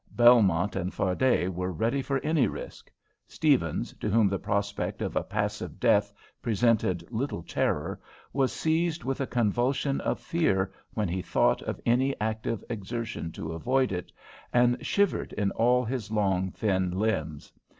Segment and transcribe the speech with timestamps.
[0.09, 2.89] Belmont and Fardet were ready for any risk.
[3.27, 7.99] Stephens, to whom the prospect of a passive death presented little terror,
[8.33, 13.53] was seized with a convulsion of fear when he thought of any active exertion to
[13.53, 14.11] avoid it,
[14.51, 17.53] and shivered in all his long, thin limbs.